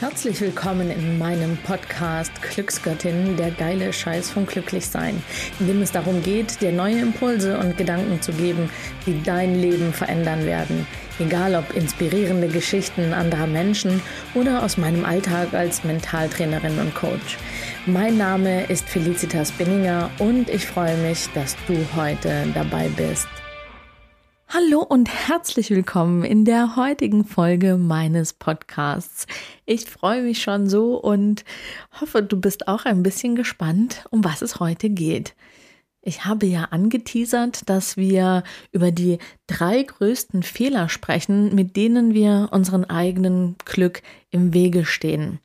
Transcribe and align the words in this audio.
Herzlich 0.00 0.40
willkommen 0.40 0.90
in 0.90 1.18
meinem 1.18 1.58
Podcast 1.58 2.32
Glücksgöttin, 2.40 3.36
der 3.36 3.50
geile 3.50 3.92
Scheiß 3.92 4.30
vom 4.30 4.46
Glücklichsein, 4.46 5.22
in 5.58 5.66
dem 5.66 5.82
es 5.82 5.92
darum 5.92 6.22
geht, 6.22 6.62
dir 6.62 6.72
neue 6.72 7.00
Impulse 7.00 7.58
und 7.58 7.76
Gedanken 7.76 8.22
zu 8.22 8.32
geben, 8.32 8.70
die 9.04 9.22
dein 9.22 9.60
Leben 9.60 9.92
verändern 9.92 10.46
werden. 10.46 10.86
Egal 11.18 11.54
ob 11.54 11.76
inspirierende 11.76 12.48
Geschichten 12.48 13.12
anderer 13.12 13.46
Menschen 13.46 14.00
oder 14.32 14.62
aus 14.62 14.78
meinem 14.78 15.04
Alltag 15.04 15.52
als 15.52 15.84
Mentaltrainerin 15.84 16.78
und 16.78 16.94
Coach. 16.94 17.36
Mein 17.84 18.16
Name 18.16 18.64
ist 18.70 18.88
Felicitas 18.88 19.52
Binninger 19.52 20.08
und 20.18 20.48
ich 20.48 20.64
freue 20.64 20.96
mich, 20.96 21.28
dass 21.34 21.56
du 21.66 21.76
heute 21.94 22.46
dabei 22.54 22.88
bist. 22.96 23.28
Hallo 24.52 24.82
und 24.82 25.08
herzlich 25.08 25.70
willkommen 25.70 26.24
in 26.24 26.44
der 26.44 26.74
heutigen 26.74 27.24
Folge 27.24 27.76
meines 27.76 28.32
Podcasts. 28.32 29.28
Ich 29.64 29.84
freue 29.84 30.22
mich 30.22 30.42
schon 30.42 30.68
so 30.68 30.96
und 30.96 31.44
hoffe, 32.00 32.24
du 32.24 32.40
bist 32.40 32.66
auch 32.66 32.84
ein 32.84 33.04
bisschen 33.04 33.36
gespannt, 33.36 34.04
um 34.10 34.24
was 34.24 34.42
es 34.42 34.58
heute 34.58 34.90
geht. 34.90 35.36
Ich 36.02 36.24
habe 36.24 36.46
ja 36.46 36.64
angeteasert, 36.64 37.68
dass 37.68 37.96
wir 37.96 38.42
über 38.72 38.90
die 38.90 39.18
drei 39.46 39.84
größten 39.84 40.42
Fehler 40.42 40.88
sprechen, 40.88 41.54
mit 41.54 41.76
denen 41.76 42.12
wir 42.12 42.48
unseren 42.50 42.84
eigenen 42.86 43.54
Glück 43.64 44.02
im 44.30 44.52
Wege 44.52 44.84
stehen. 44.84 45.38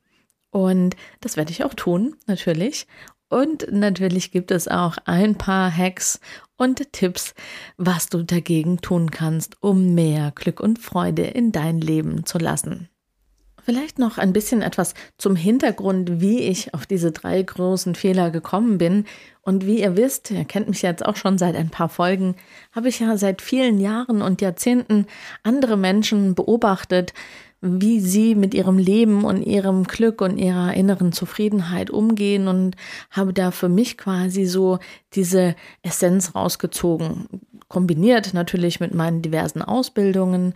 Und 0.49 0.95
das 1.21 1.37
werde 1.37 1.51
ich 1.51 1.63
auch 1.63 1.75
tun, 1.75 2.15
natürlich. 2.25 2.87
Und 3.29 3.71
natürlich 3.71 4.31
gibt 4.31 4.49
es 4.49 4.67
auch 4.67 4.97
ein 5.05 5.35
paar 5.35 5.75
Hacks 5.75 6.19
und 6.57 6.91
Tipps, 6.93 7.33
was 7.77 8.07
du 8.07 8.23
dagegen 8.23 8.81
tun 8.81 9.11
kannst, 9.11 9.61
um 9.61 9.93
mehr 9.93 10.31
Glück 10.35 10.59
und 10.59 10.79
Freude 10.79 11.23
in 11.23 11.51
dein 11.51 11.79
Leben 11.79 12.25
zu 12.25 12.37
lassen. 12.37 12.89
Vielleicht 13.65 13.97
noch 13.97 14.19
ein 14.19 14.31
bisschen 14.31 14.61
etwas 14.61 14.93
zum 15.17 15.35
Hintergrund, 15.35 16.21
wie 16.21 16.41
ich 16.41 16.75
auf 16.75 16.85
diese 16.85 17.11
drei 17.11 17.41
großen 17.41 17.95
Fehler 17.95 18.29
gekommen 18.29 18.77
bin. 18.77 19.05
Und 19.41 19.65
wie 19.65 19.81
ihr 19.81 19.97
wisst, 19.97 20.29
ihr 20.29 20.45
kennt 20.45 20.69
mich 20.69 20.83
jetzt 20.83 21.03
auch 21.03 21.15
schon 21.15 21.39
seit 21.39 21.55
ein 21.55 21.71
paar 21.71 21.89
Folgen, 21.89 22.35
habe 22.71 22.89
ich 22.89 22.99
ja 22.99 23.17
seit 23.17 23.41
vielen 23.41 23.79
Jahren 23.79 24.21
und 24.21 24.41
Jahrzehnten 24.41 25.07
andere 25.41 25.77
Menschen 25.77 26.35
beobachtet, 26.35 27.15
wie 27.61 27.99
sie 27.99 28.35
mit 28.35 28.53
ihrem 28.53 28.77
Leben 28.77 29.23
und 29.23 29.41
ihrem 29.41 29.85
Glück 29.85 30.21
und 30.21 30.37
ihrer 30.37 30.73
inneren 30.73 31.11
Zufriedenheit 31.11 31.89
umgehen 31.89 32.47
und 32.47 32.75
habe 33.09 33.33
da 33.33 33.51
für 33.51 33.69
mich 33.69 33.97
quasi 33.97 34.45
so 34.45 34.79
diese 35.13 35.55
Essenz 35.81 36.35
rausgezogen. 36.35 37.27
Kombiniert 37.67 38.33
natürlich 38.33 38.79
mit 38.79 38.93
meinen 38.93 39.21
diversen 39.21 39.61
Ausbildungen, 39.61 40.53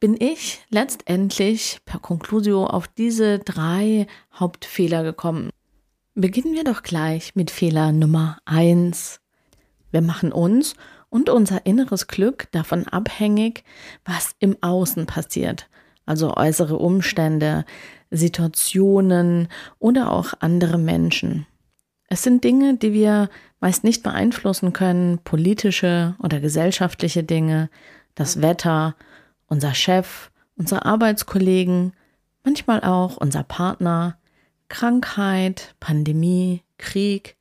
bin 0.00 0.20
ich 0.20 0.60
letztendlich 0.68 1.80
per 1.86 1.98
Conclusio 1.98 2.66
auf 2.66 2.88
diese 2.88 3.38
drei 3.38 4.06
Hauptfehler 4.34 5.02
gekommen. 5.02 5.48
Beginnen 6.14 6.52
wir 6.52 6.64
doch 6.64 6.82
gleich 6.82 7.34
mit 7.34 7.50
Fehler 7.50 7.90
Nummer 7.90 8.38
eins. 8.44 9.20
Wir 9.90 10.02
machen 10.02 10.30
uns 10.30 10.74
und 11.08 11.30
unser 11.30 11.64
inneres 11.64 12.06
Glück 12.06 12.48
davon 12.52 12.86
abhängig, 12.86 13.64
was 14.04 14.34
im 14.40 14.56
Außen 14.60 15.06
passiert 15.06 15.68
also 16.06 16.34
äußere 16.36 16.76
Umstände, 16.76 17.64
Situationen 18.10 19.48
oder 19.78 20.12
auch 20.12 20.34
andere 20.40 20.78
Menschen. 20.78 21.46
Es 22.08 22.22
sind 22.22 22.44
Dinge, 22.44 22.76
die 22.76 22.92
wir 22.92 23.28
meist 23.60 23.82
nicht 23.82 24.02
beeinflussen 24.02 24.72
können, 24.72 25.18
politische 25.24 26.14
oder 26.22 26.38
gesellschaftliche 26.40 27.24
Dinge, 27.24 27.70
das 28.14 28.42
Wetter, 28.42 28.94
unser 29.46 29.74
Chef, 29.74 30.30
unsere 30.56 30.84
Arbeitskollegen, 30.84 31.92
manchmal 32.44 32.82
auch 32.82 33.16
unser 33.16 33.42
Partner, 33.42 34.18
Krankheit, 34.68 35.74
Pandemie, 35.80 36.62
Krieg, 36.78 37.36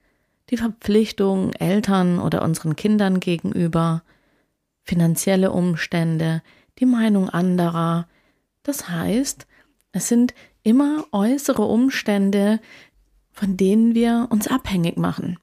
die 0.50 0.58
Verpflichtung 0.58 1.54
Eltern 1.54 2.20
oder 2.20 2.42
unseren 2.42 2.76
Kindern 2.76 3.20
gegenüber, 3.20 4.04
finanzielle 4.84 5.52
Umstände, 5.52 6.42
die 6.80 6.86
Meinung 6.86 7.30
anderer, 7.30 8.08
das 8.64 8.90
heißt, 8.90 9.46
es 9.92 10.08
sind 10.08 10.34
immer 10.64 11.06
äußere 11.12 11.64
Umstände, 11.64 12.60
von 13.32 13.58
denen 13.58 13.94
wir 13.94 14.28
uns 14.30 14.48
abhängig 14.48 14.98
machen. 14.98 15.38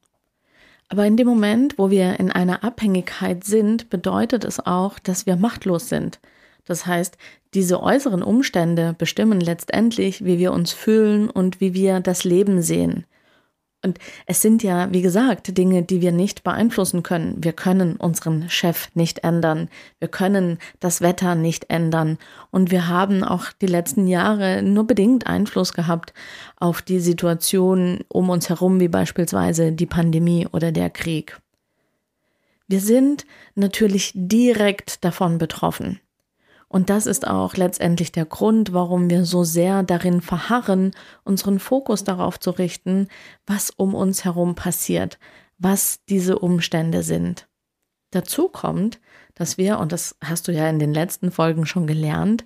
Aber 0.89 1.07
in 1.07 1.17
dem 1.17 1.29
Moment, 1.29 1.79
wo 1.79 1.91
wir 1.91 2.19
in 2.19 2.33
einer 2.33 2.65
Abhängigkeit 2.65 3.45
sind, 3.45 3.91
bedeutet 3.91 4.45
es 4.45 4.59
auch, 4.59 4.99
dass 4.99 5.25
wir 5.25 5.37
machtlos 5.37 5.89
sind. 5.89 6.19
Das 6.65 6.87
heißt, 6.87 7.17
diese 7.55 7.83
äußeren 7.83 8.23
Umstände 8.23 8.95
bestimmen 8.99 9.41
letztendlich, 9.41 10.25
wie 10.25 10.39
wir 10.39 10.53
uns 10.53 10.73
fühlen 10.73 11.31
und 11.31 11.61
wie 11.61 11.75
wir 11.75 12.01
das 12.01 12.25
Leben 12.25 12.63
sehen. 12.63 13.05
Und 13.83 13.99
es 14.27 14.43
sind 14.43 14.63
ja, 14.63 14.93
wie 14.93 15.01
gesagt, 15.01 15.57
Dinge, 15.57 15.83
die 15.83 16.03
wir 16.03 16.13
nicht 16.13 16.45
beeinflussen 16.45 17.03
können. 17.03 17.43
Wir 17.43 17.55
können 17.55 17.97
unseren 17.97 18.51
Chef 18.51 18.91
nicht 18.95 19.25
ändern. 19.25 19.71
Wir 19.99 20.09
können 20.09 20.59
das 20.81 21.01
Wetter 21.01 21.35
nicht 21.35 21.71
ändern. 21.71 22.19
Und 22.51 22.71
wir 22.71 22.89
haben 22.89 23.25
auch 23.25 23.47
die 23.61 23.67
letzten 23.67 24.07
Jahre 24.07 24.63
nur 24.63 24.87
bedingt 24.87 25.27
Einfluss 25.27 25.73
gehabt 25.73 26.13
auf 26.57 26.83
die 26.83 27.01
Situation 27.01 28.01
um 28.09 28.29
uns 28.29 28.51
herum, 28.51 28.81
wie 28.81 28.89
beispielsweise 28.89 29.73
die 29.73 29.87
Pandemie 29.87 30.47
oder 30.53 30.73
der 30.73 30.91
Krieg. 30.91 31.41
Wir 32.69 32.81
sind 32.81 33.25
natürlich 33.55 34.13
direkt 34.15 35.05
davon 35.05 35.39
betroffen. 35.39 36.01
Und 36.73 36.89
das 36.89 37.07
ist 37.07 37.27
auch 37.27 37.57
letztendlich 37.57 38.13
der 38.13 38.25
Grund, 38.25 38.73
warum 38.73 39.11
wir 39.11 39.25
so 39.25 39.43
sehr 39.43 39.83
darin 39.83 40.21
verharren, 40.21 40.93
unseren 41.25 41.59
Fokus 41.59 42.05
darauf 42.05 42.39
zu 42.39 42.53
richten, 42.53 43.09
was 43.45 43.71
um 43.71 43.93
uns 43.93 44.25
herum 44.25 44.55
passiert, 44.55 45.19
was 45.59 45.99
diese 46.09 46.39
Umstände 46.39 47.03
sind. 47.03 47.49
Dazu 48.13 48.49
kommt, 48.49 49.01
dass 49.35 49.59
wir, 49.59 49.81
und 49.81 49.91
das 49.91 50.17
hast 50.23 50.47
du 50.47 50.53
ja 50.53 50.69
in 50.69 50.79
den 50.79 50.95
letzten 50.95 51.33
Folgen 51.33 51.67
schon 51.67 51.89
gelernt, 51.89 52.45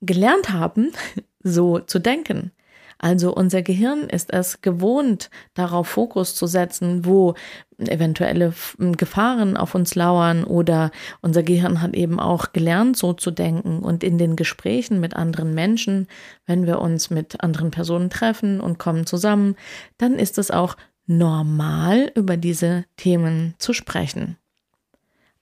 gelernt 0.00 0.50
haben, 0.50 0.92
so 1.42 1.80
zu 1.80 1.98
denken. 1.98 2.52
Also 2.98 3.32
unser 3.32 3.62
Gehirn 3.62 4.08
ist 4.08 4.32
es 4.32 4.60
gewohnt, 4.60 5.30
darauf 5.54 5.86
Fokus 5.86 6.34
zu 6.34 6.46
setzen, 6.46 7.04
wo 7.04 7.34
eventuelle 7.78 8.52
Gefahren 8.78 9.56
auf 9.56 9.76
uns 9.76 9.94
lauern 9.94 10.42
oder 10.42 10.90
unser 11.20 11.44
Gehirn 11.44 11.80
hat 11.80 11.94
eben 11.94 12.18
auch 12.18 12.52
gelernt, 12.52 12.96
so 12.96 13.12
zu 13.12 13.30
denken. 13.30 13.80
Und 13.80 14.02
in 14.02 14.18
den 14.18 14.34
Gesprächen 14.34 14.98
mit 14.98 15.14
anderen 15.14 15.54
Menschen, 15.54 16.08
wenn 16.44 16.66
wir 16.66 16.80
uns 16.80 17.10
mit 17.10 17.40
anderen 17.40 17.70
Personen 17.70 18.10
treffen 18.10 18.60
und 18.60 18.78
kommen 18.78 19.06
zusammen, 19.06 19.54
dann 19.96 20.14
ist 20.14 20.36
es 20.38 20.50
auch 20.50 20.76
normal, 21.06 22.10
über 22.16 22.36
diese 22.36 22.84
Themen 22.96 23.54
zu 23.58 23.72
sprechen. 23.72 24.36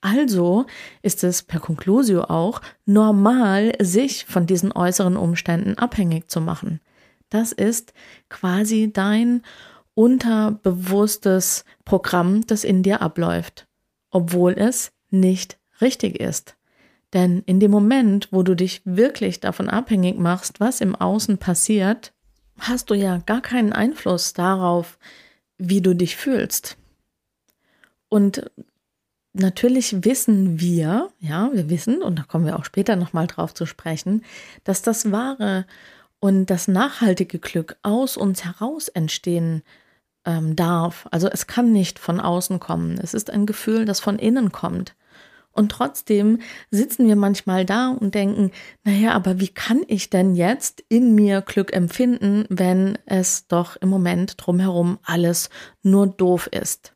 Also 0.03 0.67
ist 1.03 1.25
es 1.25 1.43
per 1.43 1.59
Conclusio 1.59 2.25
auch 2.25 2.61
normal, 2.85 3.73
sich 3.81 4.27
von 4.27 4.47
diesen 4.47 4.73
äußeren 4.73 5.17
Umständen 5.17 5.79
abhängig 5.79 6.31
zu 6.31 6.41
machen. 6.41 6.81
Das 7.37 7.53
ist 7.53 7.93
quasi 8.31 8.91
dein 8.91 9.43
unterbewusstes 9.93 11.67
Programm, 11.85 12.47
das 12.47 12.65
in 12.65 12.83
dir 12.83 13.03
abläuft, 13.03 13.67
obwohl 14.11 14.55
es 14.55 14.93
nicht 15.11 15.59
richtig 15.83 16.19
ist. 16.19 16.57
Denn 17.13 17.43
in 17.45 17.61
dem 17.61 17.71
Moment, 17.71 18.29
wo 18.31 18.43
du 18.43 18.57
dich 18.57 18.81
wirklich 18.87 19.41
davon 19.41 19.69
abhängig 19.69 20.19
machst, 20.19 20.61
was 20.61 20.81
im 20.81 20.97
Außen 20.97 21.37
passiert, 21.37 22.15
hast 22.59 22.89
du 22.89 22.95
ja 22.95 23.19
gar 23.19 23.43
keinen 23.43 23.75
Einfluss 23.75 24.33
darauf, 24.33 24.99
wie 25.59 25.83
du 25.83 25.95
dich 25.95 26.17
fühlst. 26.17 26.79
Und 28.09 28.51
natürlich 29.35 30.07
wissen 30.07 30.59
wir, 30.59 31.11
ja, 31.21 31.51
wir 31.53 31.69
wissen, 31.69 32.01
und 32.01 32.19
da 32.19 32.23
kommen 32.23 32.47
wir 32.47 32.59
auch 32.59 32.65
später 32.65 32.97
nochmal 32.97 33.27
drauf 33.27 33.53
zu 33.53 33.67
sprechen, 33.67 34.25
dass 34.65 34.81
das 34.81 35.13
wahre 35.13 35.67
und 36.21 36.47
das 36.47 36.69
nachhaltige 36.69 37.39
Glück 37.39 37.77
aus 37.83 38.17
uns 38.17 38.45
heraus 38.45 38.89
entstehen 38.89 39.63
ähm, 40.25 40.57
darf. 40.57 41.07
Also 41.11 41.29
es 41.29 41.47
kann 41.47 41.73
nicht 41.73 41.99
von 41.99 42.21
außen 42.21 42.61
kommen. 42.61 42.99
Es 43.03 43.15
ist 43.15 43.31
ein 43.31 43.47
Gefühl, 43.47 43.85
das 43.85 44.01
von 44.01 44.19
innen 44.19 44.53
kommt. 44.53 44.95
Und 45.53 45.73
trotzdem 45.73 46.41
sitzen 46.71 47.09
wir 47.09 47.17
manchmal 47.17 47.65
da 47.65 47.89
und 47.89 48.15
denken, 48.15 48.51
naja, 48.85 49.13
aber 49.13 49.41
wie 49.41 49.49
kann 49.49 49.83
ich 49.87 50.11
denn 50.11 50.35
jetzt 50.35 50.85
in 50.91 51.15
mir 51.15 51.41
Glück 51.41 51.73
empfinden, 51.73 52.45
wenn 52.51 52.99
es 53.07 53.47
doch 53.47 53.77
im 53.77 53.89
Moment 53.89 54.35
drumherum 54.37 54.99
alles 55.03 55.49
nur 55.83 56.09
doof 56.09 56.47
ist? 56.49 56.93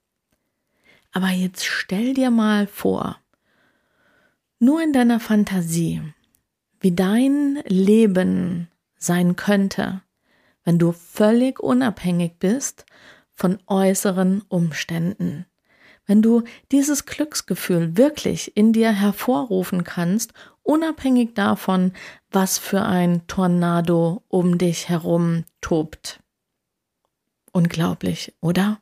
Aber 1.13 1.29
jetzt 1.29 1.65
stell 1.65 2.13
dir 2.13 2.31
mal 2.31 2.67
vor, 2.67 3.17
nur 4.59 4.83
in 4.83 4.93
deiner 4.93 5.21
Fantasie, 5.21 6.03
wie 6.81 6.93
dein 6.93 7.61
Leben 7.67 8.70
sein 9.00 9.35
könnte, 9.35 10.02
wenn 10.64 10.79
du 10.79 10.93
völlig 10.93 11.58
unabhängig 11.58 12.38
bist 12.38 12.87
von 13.35 13.58
äußeren 13.67 14.43
Umständen. 14.49 15.47
Wenn 16.06 16.23
du 16.23 16.43
dieses 16.70 17.06
Glücksgefühl 17.06 17.97
wirklich 17.97 18.56
in 18.56 18.73
dir 18.73 18.93
hervorrufen 18.93 19.85
kannst, 19.85 20.32
unabhängig 20.62 21.35
davon, 21.35 21.93
was 22.31 22.58
für 22.58 22.82
ein 22.82 23.26
Tornado 23.26 24.23
um 24.29 24.58
dich 24.58 24.88
herum 24.88 25.44
tobt. 25.61 26.20
Unglaublich, 27.52 28.35
oder? 28.41 28.81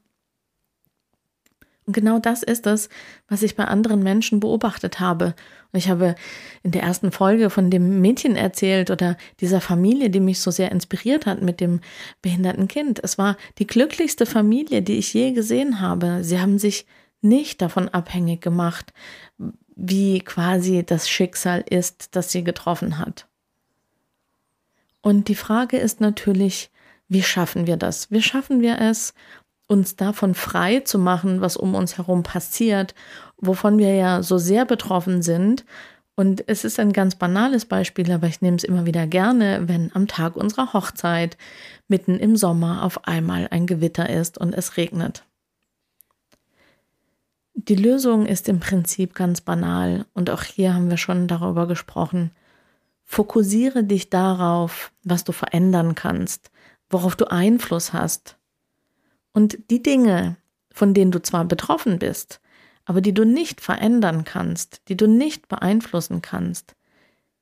Und 1.89 1.95
genau 1.95 2.19
das 2.19 2.43
ist 2.43 2.67
es, 2.67 2.91
was 3.29 3.43
ich 3.43 3.57
bei 3.57 3.65
anderen 3.65 4.03
Menschen 4.03 4.41
beobachtet 4.41 5.01
habe. 5.01 5.35
Und 5.73 5.79
ich 5.79 5.89
habe 5.89 6.17
in 6.63 6.71
der 6.71 6.83
ersten 6.83 7.13
Folge 7.13 7.49
von 7.49 7.71
dem 7.71 8.03
Mädchen 8.03 8.37
erzählt 8.37 8.91
oder 8.91 9.17
dieser 9.41 9.63
Familie, 9.63 10.11
die 10.11 10.21
mich 10.21 10.41
so 10.41 10.51
sehr 10.51 10.71
inspiriert 10.71 11.25
hat 11.25 11.41
mit 11.41 11.61
dem 11.61 11.81
behinderten 12.21 12.69
Kind. 12.69 13.01
Es 13.03 13.17
war 13.17 13.39
die 13.57 13.67
glücklichste 13.67 14.27
Familie, 14.27 14.83
die 14.83 14.99
ich 14.99 15.15
je 15.15 15.33
gesehen 15.33 15.81
habe. 15.81 16.19
Sie 16.25 16.39
haben 16.39 16.59
sich 16.59 16.85
nicht 17.23 17.63
davon 17.63 17.89
abhängig 17.89 18.43
gemacht, 18.43 18.93
wie 19.75 20.19
quasi 20.21 20.85
das 20.85 21.09
Schicksal 21.09 21.65
ist, 21.71 22.15
das 22.17 22.31
sie 22.31 22.45
getroffen 22.45 22.99
hat. 22.99 23.27
Und 25.01 25.29
die 25.29 25.35
Frage 25.35 25.79
ist 25.79 26.03
natürlich, 26.03 26.71
wie 27.09 27.23
schaffen 27.23 27.67
wir 27.67 27.79
das? 27.79 28.11
Wie 28.11 28.21
schaffen 28.21 28.61
wir 28.61 28.79
es, 28.79 29.15
uns 29.69 29.97
davon 29.97 30.35
frei 30.35 30.81
zu 30.81 30.99
machen, 30.99 31.41
was 31.41 31.57
um 31.57 31.75
uns 31.75 31.99
herum 31.99 32.25
passiert, 32.25 32.95
wovon 33.37 33.79
wir 33.79 33.95
ja 33.95 34.23
so 34.23 34.39
sehr 34.39 34.65
betroffen 34.65 35.23
sind. 35.23 35.65
Und 36.17 36.43
es 36.49 36.65
ist 36.65 36.81
ein 36.81 36.93
ganz 36.93 37.15
banales 37.15 37.65
Beispiel, 37.67 38.11
aber 38.11 38.27
ich 38.27 38.41
nehme 38.41 38.57
es 38.57 38.65
immer 38.65 38.87
wieder 38.87 39.07
gerne, 39.07 39.69
wenn 39.69 39.95
am 39.95 40.09
Tag 40.09 40.35
unserer 40.35 40.73
Hochzeit 40.73 41.37
mitten 41.87 42.19
im 42.19 42.37
Sommer 42.37 42.83
auf 42.83 43.07
einmal 43.07 43.47
ein 43.51 43.67
Gewitter 43.67 44.11
ist 44.11 44.37
und 44.39 44.53
es 44.55 44.77
regnet. 44.77 45.25
Die 47.55 47.77
Lösung 47.77 48.27
ist 48.27 48.49
im 48.49 48.59
Prinzip 48.59 49.15
ganz 49.15 49.43
banal 49.43 50.07
und 50.15 50.31
auch 50.31 50.43
hier 50.43 50.75
haben 50.75 50.91
wir 50.91 50.97
schon 50.97 51.29
darüber 51.29 51.67
gesprochen. 51.67 52.33
Fokussiere 53.05 53.85
dich 53.85 54.11
darauf, 54.11 54.93
was 55.05 55.25
du 55.25 55.33
verändern 55.33 55.95
kannst, 55.95 56.51
worauf 56.89 57.17
du 57.17 57.31
Einfluss 57.31 57.93
hast 57.93 58.38
und 59.33 59.59
die 59.71 59.83
Dinge, 59.83 60.37
von 60.73 60.95
denen 60.95 61.11
du 61.11 61.21
zwar 61.21 61.45
betroffen 61.45 61.99
bist, 61.99 62.41
aber 62.85 63.01
die 63.01 63.13
du 63.13 63.25
nicht 63.25 63.61
verändern 63.61 64.25
kannst, 64.25 64.83
die 64.89 64.97
du 64.97 65.07
nicht 65.07 65.49
beeinflussen 65.49 66.23
kannst, 66.23 66.75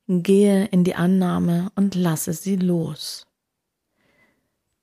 gehe 0.09 0.67
in 0.67 0.85
die 0.85 0.94
Annahme 0.94 1.71
und 1.75 1.94
lasse 1.94 2.33
sie 2.33 2.56
los. 2.56 3.27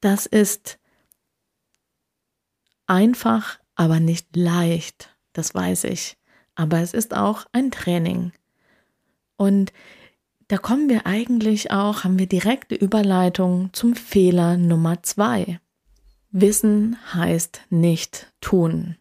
Das 0.01 0.25
ist 0.25 0.79
einfach, 2.87 3.59
aber 3.75 3.99
nicht 3.99 4.35
leicht, 4.35 5.15
das 5.33 5.55
weiß 5.55 5.85
ich, 5.85 6.17
aber 6.55 6.79
es 6.79 6.93
ist 6.93 7.15
auch 7.15 7.45
ein 7.53 7.71
Training. 7.71 8.31
Und 9.37 9.73
da 10.49 10.57
kommen 10.57 10.89
wir 10.89 11.05
eigentlich 11.05 11.71
auch, 11.71 12.03
haben 12.03 12.19
wir 12.19 12.27
direkte 12.27 12.75
Überleitung 12.75 13.69
zum 13.73 13.95
Fehler 13.95 14.57
Nummer 14.57 15.01
zwei. 15.03 15.59
Wissen 16.35 16.97
heißt 17.13 17.61
nicht 17.69 18.33
tun. 18.41 18.97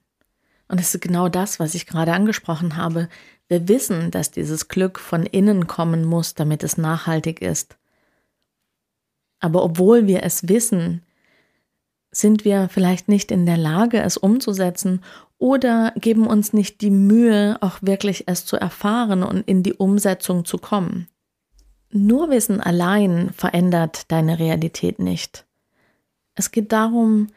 Und 0.68 0.78
es 0.78 0.94
ist 0.94 1.00
genau 1.00 1.30
das, 1.30 1.58
was 1.58 1.74
ich 1.74 1.86
gerade 1.86 2.12
angesprochen 2.12 2.76
habe. 2.76 3.08
Wir 3.48 3.68
wissen, 3.68 4.10
dass 4.10 4.30
dieses 4.30 4.68
Glück 4.68 4.98
von 4.98 5.24
innen 5.24 5.66
kommen 5.66 6.04
muss, 6.04 6.34
damit 6.34 6.62
es 6.62 6.76
nachhaltig 6.76 7.40
ist. 7.40 7.78
Aber 9.40 9.64
obwohl 9.64 10.06
wir 10.06 10.22
es 10.24 10.46
wissen, 10.48 11.02
sind 12.10 12.44
wir 12.44 12.68
vielleicht 12.68 13.08
nicht 13.08 13.30
in 13.30 13.46
der 13.46 13.56
Lage, 13.56 14.02
es 14.02 14.18
umzusetzen 14.18 15.02
oder 15.38 15.94
geben 15.96 16.26
uns 16.26 16.52
nicht 16.52 16.82
die 16.82 16.90
Mühe, 16.90 17.56
auch 17.62 17.78
wirklich 17.80 18.28
es 18.28 18.44
zu 18.44 18.56
erfahren 18.56 19.22
und 19.22 19.48
in 19.48 19.62
die 19.62 19.72
Umsetzung 19.72 20.44
zu 20.44 20.58
kommen. 20.58 21.08
Nur 21.90 22.28
Wissen 22.28 22.60
allein 22.60 23.30
verändert 23.32 24.12
deine 24.12 24.38
Realität 24.38 24.98
nicht. 24.98 25.46
Es 26.34 26.50
geht 26.50 26.72
darum, 26.72 27.28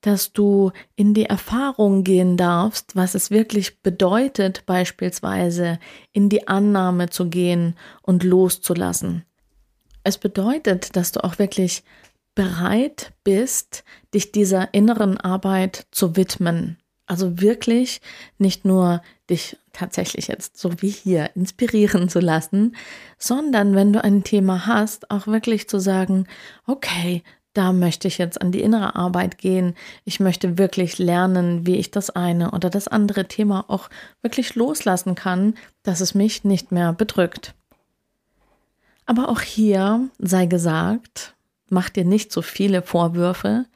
dass 0.00 0.32
du 0.32 0.72
in 0.96 1.14
die 1.14 1.26
Erfahrung 1.26 2.04
gehen 2.04 2.36
darfst, 2.36 2.96
was 2.96 3.14
es 3.14 3.30
wirklich 3.30 3.80
bedeutet, 3.82 4.64
beispielsweise 4.66 5.78
in 6.12 6.28
die 6.28 6.48
Annahme 6.48 7.10
zu 7.10 7.28
gehen 7.28 7.74
und 8.02 8.24
loszulassen. 8.24 9.24
Es 10.02 10.16
bedeutet, 10.16 10.96
dass 10.96 11.12
du 11.12 11.22
auch 11.22 11.38
wirklich 11.38 11.84
bereit 12.34 13.12
bist, 13.22 13.84
dich 14.14 14.32
dieser 14.32 14.72
inneren 14.72 15.18
Arbeit 15.18 15.86
zu 15.90 16.16
widmen. 16.16 16.78
Also 17.06 17.40
wirklich 17.40 18.00
nicht 18.38 18.64
nur 18.64 19.02
dich 19.28 19.58
tatsächlich 19.72 20.28
jetzt 20.28 20.56
so 20.56 20.80
wie 20.80 20.90
hier 20.90 21.30
inspirieren 21.34 22.08
zu 22.08 22.20
lassen, 22.20 22.76
sondern 23.18 23.74
wenn 23.74 23.92
du 23.92 24.02
ein 24.02 24.24
Thema 24.24 24.66
hast, 24.66 25.10
auch 25.10 25.26
wirklich 25.26 25.68
zu 25.68 25.80
sagen, 25.80 26.26
okay, 26.66 27.22
da 27.52 27.72
möchte 27.72 28.06
ich 28.06 28.18
jetzt 28.18 28.40
an 28.40 28.52
die 28.52 28.60
innere 28.60 28.94
Arbeit 28.94 29.38
gehen. 29.38 29.74
Ich 30.04 30.20
möchte 30.20 30.56
wirklich 30.58 30.98
lernen, 30.98 31.66
wie 31.66 31.76
ich 31.76 31.90
das 31.90 32.10
eine 32.10 32.52
oder 32.52 32.70
das 32.70 32.86
andere 32.86 33.26
Thema 33.26 33.64
auch 33.68 33.90
wirklich 34.22 34.54
loslassen 34.54 35.14
kann, 35.14 35.54
dass 35.82 36.00
es 36.00 36.14
mich 36.14 36.44
nicht 36.44 36.70
mehr 36.70 36.92
bedrückt. 36.92 37.54
Aber 39.06 39.28
auch 39.28 39.40
hier 39.40 40.08
sei 40.18 40.46
gesagt, 40.46 41.34
mach 41.68 41.88
dir 41.88 42.04
nicht 42.04 42.30
so 42.30 42.42
viele 42.42 42.82
Vorwürfe, 42.82 43.66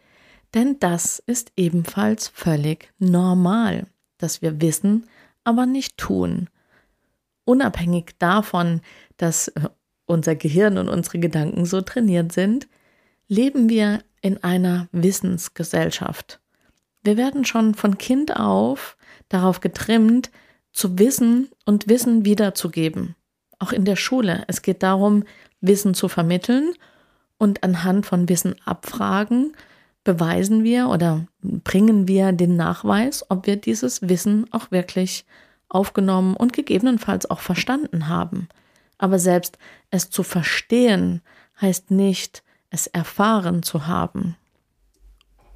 denn 0.55 0.79
das 0.79 1.21
ist 1.27 1.51
ebenfalls 1.57 2.29
völlig 2.29 2.93
normal, 3.01 3.87
dass 4.19 4.41
wir 4.41 4.61
wissen, 4.61 5.09
aber 5.43 5.67
nicht 5.67 5.97
tun. 5.97 6.49
Unabhängig 7.45 8.15
davon, 8.21 8.81
dass 9.17 9.53
unser 10.07 10.37
Gehirn 10.37 10.79
und 10.79 10.89
unsere 10.89 11.19
Gedanken 11.19 11.67
so 11.67 11.81
trainiert 11.81 12.31
sind, 12.31 12.69
leben 13.29 13.69
wir 13.69 14.03
in 14.21 14.43
einer 14.43 14.89
Wissensgesellschaft. 14.93 16.41
Wir 17.03 17.17
werden 17.17 17.45
schon 17.45 17.75
von 17.75 17.99
Kind 17.99 18.37
auf 18.37 18.97
darauf 19.29 19.61
getrimmt, 19.61 20.31
zu 20.73 20.99
wissen 20.99 21.49
und 21.65 21.89
Wissen 21.89 22.25
wiederzugeben. 22.25 23.15
Auch 23.59 23.73
in 23.73 23.85
der 23.85 23.97
Schule. 23.97 24.45
Es 24.49 24.63
geht 24.63 24.83
darum, 24.83 25.25
Wissen 25.61 25.95
zu 25.95 26.09
vermitteln 26.09 26.75
und 27.39 27.63
anhand 27.63 28.07
von 28.07 28.29
Wissen 28.29 28.57
abfragen, 28.65 29.55
beweisen 30.03 30.65
wir 30.65 30.89
oder 30.89 31.27
bringen 31.41 32.09
wir 32.09 32.33
den 32.33 32.57
Nachweis, 32.57 33.25
ob 33.31 33.47
wir 33.47 33.57
dieses 33.57 34.09
Wissen 34.09 34.47
auch 34.53 34.71
wirklich 34.71 35.25
aufgenommen 35.69 36.37
und 36.37 36.53
gegebenenfalls 36.53 37.29
auch 37.31 37.41
verstanden 37.41 38.09
haben. 38.09 38.49
Aber 38.99 39.19
selbst 39.19 39.59
es 39.91 40.11
zu 40.11 40.23
verstehen 40.23 41.23
heißt 41.61 41.91
nicht, 41.91 42.43
es 42.75 42.87
erfahren 42.89 43.63
zu 43.63 43.87
haben. 43.87 44.37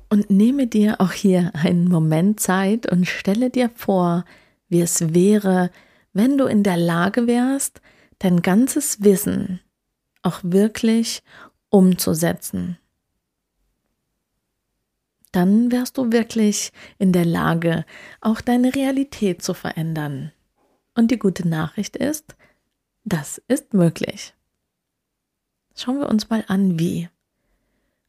Und 0.08 0.30
nehme 0.30 0.66
dir 0.66 1.00
auch 1.00 1.12
hier 1.12 1.50
einen 1.54 1.88
Moment 1.88 2.40
Zeit 2.40 2.90
und 2.90 3.06
stelle 3.06 3.50
dir 3.50 3.70
vor, 3.74 4.24
wie 4.68 4.80
es 4.80 5.12
wäre, 5.12 5.70
wenn 6.12 6.38
du 6.38 6.46
in 6.46 6.62
der 6.62 6.78
Lage 6.78 7.26
wärst, 7.26 7.82
dein 8.18 8.40
ganzes 8.40 9.02
Wissen 9.02 9.60
auch 10.22 10.40
wirklich 10.42 11.22
umzusetzen. 11.68 12.78
Dann 15.32 15.70
wärst 15.70 15.98
du 15.98 16.10
wirklich 16.10 16.72
in 16.98 17.12
der 17.12 17.26
Lage, 17.26 17.84
auch 18.20 18.40
deine 18.40 18.74
Realität 18.74 19.42
zu 19.42 19.52
verändern. 19.52 20.32
Und 20.94 21.10
die 21.10 21.18
gute 21.18 21.46
Nachricht 21.46 21.96
ist, 21.96 22.34
das 23.04 23.42
ist 23.46 23.74
möglich. 23.74 24.34
Schauen 25.78 26.00
wir 26.00 26.08
uns 26.08 26.28
mal 26.28 26.44
an, 26.48 26.80
wie. 26.80 27.08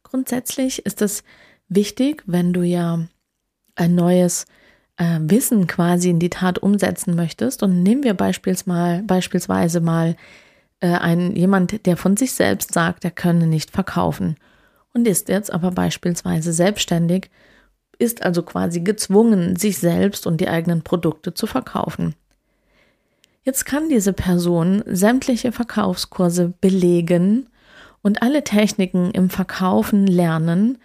Grundsätzlich 0.02 0.84
ist 0.84 1.02
es 1.02 1.22
wichtig, 1.68 2.24
wenn 2.26 2.52
du 2.52 2.62
ja 2.62 3.06
ein 3.76 3.94
neues 3.94 4.46
äh, 4.96 5.20
Wissen 5.20 5.68
quasi 5.68 6.10
in 6.10 6.18
die 6.18 6.30
Tat 6.30 6.58
umsetzen 6.58 7.14
möchtest. 7.14 7.62
Und 7.62 7.84
nehmen 7.84 8.02
wir 8.02 8.14
beispielsweise, 8.14 9.04
beispielsweise 9.04 9.80
mal 9.80 10.16
äh, 10.80 10.88
einen, 10.88 11.36
jemand, 11.36 11.86
der 11.86 11.96
von 11.96 12.16
sich 12.16 12.32
selbst 12.32 12.74
sagt, 12.74 13.04
er 13.04 13.12
könne 13.12 13.46
nicht 13.46 13.70
verkaufen 13.70 14.34
und 14.92 15.06
ist 15.06 15.28
jetzt 15.28 15.52
aber 15.52 15.70
beispielsweise 15.70 16.52
selbstständig, 16.52 17.30
ist 18.00 18.24
also 18.24 18.42
quasi 18.42 18.80
gezwungen, 18.80 19.54
sich 19.54 19.78
selbst 19.78 20.26
und 20.26 20.40
die 20.40 20.48
eigenen 20.48 20.82
Produkte 20.82 21.34
zu 21.34 21.46
verkaufen. 21.46 22.16
Jetzt 23.44 23.64
kann 23.64 23.88
diese 23.88 24.12
Person 24.12 24.82
sämtliche 24.86 25.52
Verkaufskurse 25.52 26.52
belegen 26.60 27.46
und 28.02 28.22
alle 28.22 28.44
Techniken 28.44 29.10
im 29.10 29.30
Verkaufen 29.30 30.06
lernen, 30.06 30.78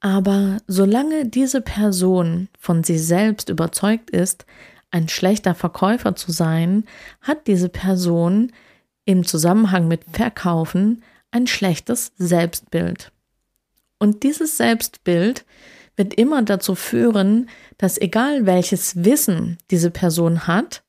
aber 0.00 0.58
solange 0.66 1.26
diese 1.26 1.60
Person 1.60 2.48
von 2.58 2.84
sich 2.84 3.04
selbst 3.04 3.48
überzeugt 3.48 4.10
ist, 4.10 4.46
ein 4.90 5.08
schlechter 5.08 5.54
Verkäufer 5.54 6.14
zu 6.14 6.32
sein, 6.32 6.84
hat 7.20 7.46
diese 7.46 7.68
Person 7.68 8.52
im 9.04 9.24
Zusammenhang 9.24 9.88
mit 9.88 10.04
Verkaufen 10.12 11.02
ein 11.30 11.46
schlechtes 11.46 12.12
Selbstbild. 12.16 13.12
Und 13.98 14.22
dieses 14.22 14.56
Selbstbild 14.56 15.44
wird 15.96 16.14
immer 16.14 16.42
dazu 16.42 16.74
führen, 16.74 17.48
dass 17.76 18.00
egal 18.00 18.46
welches 18.46 19.04
Wissen 19.04 19.58
diese 19.70 19.90
Person 19.90 20.46
hat, 20.46 20.84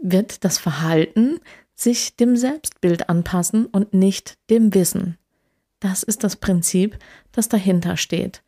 wird 0.00 0.44
das 0.44 0.58
Verhalten 0.58 1.40
sich 1.76 2.16
dem 2.16 2.36
Selbstbild 2.36 3.08
anpassen 3.08 3.66
und 3.66 3.94
nicht 3.94 4.38
dem 4.50 4.74
Wissen. 4.74 5.18
Das 5.78 6.02
ist 6.02 6.24
das 6.24 6.36
Prinzip, 6.36 6.98
das 7.32 7.48
dahinter 7.48 7.96
steht. 7.96 8.42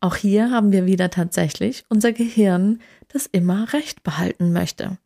Auch 0.00 0.16
hier 0.16 0.50
haben 0.50 0.72
wir 0.72 0.86
wieder 0.86 1.10
tatsächlich 1.10 1.84
unser 1.88 2.12
Gehirn, 2.12 2.80
das 3.08 3.26
immer 3.26 3.72
Recht 3.72 4.02
behalten 4.02 4.52
möchte. 4.52 4.98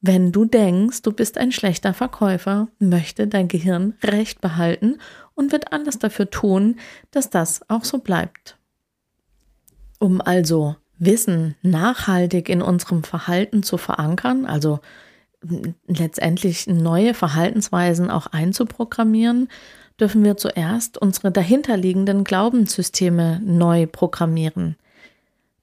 Wenn 0.00 0.32
du 0.32 0.44
denkst, 0.44 1.02
du 1.02 1.12
bist 1.12 1.38
ein 1.38 1.50
schlechter 1.50 1.94
Verkäufer, 1.94 2.68
möchte 2.78 3.26
dein 3.26 3.48
Gehirn 3.48 3.94
Recht 4.02 4.40
behalten 4.40 4.98
und 5.34 5.52
wird 5.52 5.72
alles 5.72 5.98
dafür 5.98 6.28
tun, 6.28 6.76
dass 7.10 7.30
das 7.30 7.68
auch 7.70 7.84
so 7.84 7.98
bleibt. 7.98 8.58
Um 9.98 10.20
also 10.20 10.76
Wissen 10.98 11.56
nachhaltig 11.62 12.48
in 12.48 12.62
unserem 12.62 13.02
Verhalten 13.02 13.62
zu 13.62 13.78
verankern, 13.78 14.44
also 14.44 14.80
letztendlich 15.86 16.66
neue 16.66 17.14
Verhaltensweisen 17.14 18.10
auch 18.10 18.26
einzuprogrammieren, 18.26 19.48
dürfen 20.00 20.24
wir 20.24 20.36
zuerst 20.36 20.98
unsere 20.98 21.30
dahinterliegenden 21.30 22.24
Glaubenssysteme 22.24 23.40
neu 23.44 23.86
programmieren. 23.86 24.76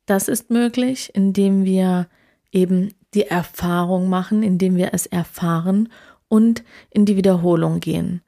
Das 0.06 0.28
ist 0.28 0.50
möglich, 0.50 1.12
indem 1.14 1.66
wir 1.66 2.08
eben 2.52 2.94
die 3.14 3.28
Erfahrung 3.28 4.10
machen, 4.10 4.44
indem 4.44 4.76
wir 4.76 4.94
es 4.94 5.06
erfahren 5.06 5.90
und 6.28 6.64
in 6.90 7.06
die 7.06 7.18
Wiederholung 7.18 7.80
gehen. 7.80 8.22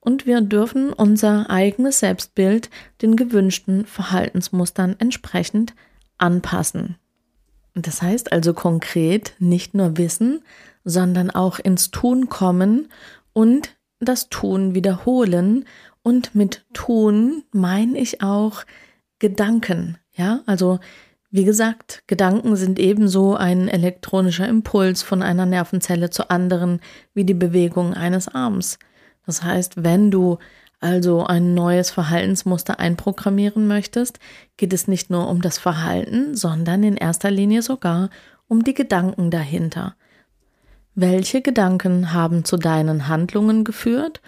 Und 0.00 0.26
wir 0.26 0.40
dürfen 0.40 0.92
unser 0.94 1.50
eigenes 1.50 2.00
Selbstbild 2.00 2.70
den 3.02 3.16
gewünschten 3.16 3.84
Verhaltensmustern 3.84 4.96
entsprechend 4.98 5.74
anpassen. 6.16 6.96
Das 7.74 8.00
heißt 8.00 8.32
also 8.32 8.54
konkret 8.54 9.34
nicht 9.38 9.74
nur 9.74 9.98
wissen, 9.98 10.42
sondern 10.84 11.30
auch 11.30 11.58
ins 11.58 11.90
Tun 11.90 12.28
kommen 12.28 12.88
und 13.32 13.76
das 14.00 14.28
Tun 14.28 14.74
wiederholen. 14.74 15.66
Und 16.02 16.34
mit 16.34 16.64
Tun 16.72 17.44
meine 17.52 17.98
ich 17.98 18.22
auch 18.22 18.64
Gedanken. 19.18 19.98
Ja, 20.12 20.40
also 20.46 20.80
wie 21.30 21.44
gesagt, 21.44 22.02
Gedanken 22.08 22.56
sind 22.56 22.78
ebenso 22.80 23.36
ein 23.36 23.68
elektronischer 23.68 24.48
Impuls 24.48 25.02
von 25.02 25.22
einer 25.22 25.46
Nervenzelle 25.46 26.10
zur 26.10 26.30
anderen 26.30 26.80
wie 27.14 27.24
die 27.24 27.34
Bewegung 27.34 27.94
eines 27.94 28.26
Arms. 28.26 28.78
Das 29.26 29.44
heißt, 29.44 29.84
wenn 29.84 30.10
du 30.10 30.38
also 30.80 31.24
ein 31.24 31.54
neues 31.54 31.90
Verhaltensmuster 31.90 32.80
einprogrammieren 32.80 33.68
möchtest, 33.68 34.18
geht 34.56 34.72
es 34.72 34.88
nicht 34.88 35.10
nur 35.10 35.28
um 35.28 35.42
das 35.42 35.58
Verhalten, 35.58 36.34
sondern 36.34 36.82
in 36.82 36.96
erster 36.96 37.30
Linie 37.30 37.62
sogar 37.62 38.10
um 38.48 38.64
die 38.64 38.74
Gedanken 38.74 39.30
dahinter. 39.30 39.94
Welche 40.94 41.40
Gedanken 41.40 42.12
haben 42.12 42.44
zu 42.44 42.56
deinen 42.56 43.06
Handlungen 43.08 43.64
geführt 43.64 44.20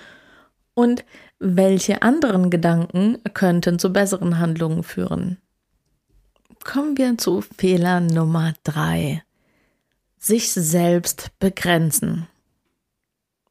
und 0.75 1.05
welche 1.39 2.03
anderen 2.03 2.51
Gedanken 2.51 3.19
könnten 3.35 3.79
zu 3.79 3.93
besseren 3.93 4.39
Handlungen 4.39 4.85
führen? 4.85 5.39
Kommen 6.63 6.97
wir 6.97 7.19
zu 7.19 7.41
Fehler 7.41 8.01
Nummer 8.01 8.55
drei. 8.63 9.25
Sich 10.19 10.53
selbst 10.53 11.31
begrenzen. 11.41 12.29